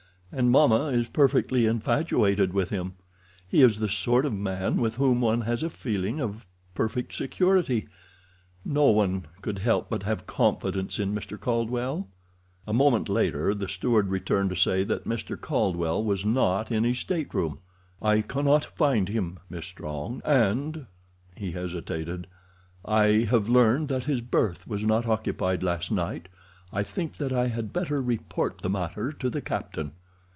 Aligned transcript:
"And 0.33 0.49
mamma 0.49 0.85
is 0.93 1.09
perfectly 1.09 1.65
infatuated 1.65 2.53
with 2.53 2.69
him. 2.69 2.93
He 3.45 3.61
is 3.61 3.79
the 3.81 3.89
sort 3.89 4.25
of 4.25 4.31
man 4.33 4.77
with 4.77 4.95
whom 4.95 5.19
one 5.19 5.41
has 5.41 5.61
a 5.61 5.69
feeling 5.69 6.21
of 6.21 6.45
perfect 6.73 7.11
security—no 7.13 8.85
one 8.85 9.25
could 9.41 9.59
help 9.59 9.89
but 9.89 10.03
have 10.03 10.25
confidence 10.27 10.99
in 10.99 11.13
Mr. 11.13 11.37
Caldwell." 11.37 12.07
A 12.65 12.71
moment 12.71 13.09
later 13.09 13.53
the 13.53 13.67
steward 13.67 14.07
returned 14.07 14.49
to 14.51 14.55
say 14.55 14.85
that 14.85 15.03
Mr. 15.03 15.37
Caldwell 15.37 16.01
was 16.01 16.23
not 16.23 16.71
in 16.71 16.85
his 16.85 16.99
stateroom. 16.99 17.59
"I 18.01 18.21
cannot 18.21 18.63
find 18.63 19.09
him, 19.09 19.37
Miss 19.49 19.65
Strong, 19.65 20.21
and"—he 20.23 21.51
hesitated—"I 21.51 23.05
have 23.29 23.49
learned 23.49 23.89
that 23.89 24.05
his 24.05 24.21
berth 24.21 24.65
was 24.65 24.85
not 24.85 25.05
occupied 25.05 25.61
last 25.61 25.91
night. 25.91 26.29
I 26.71 26.83
think 26.83 27.17
that 27.17 27.33
I 27.33 27.47
had 27.47 27.73
better 27.73 28.01
report 28.01 28.59
the 28.59 28.69
matter 28.69 29.11
to 29.11 29.29
the 29.29 29.41
captain." 29.41 29.91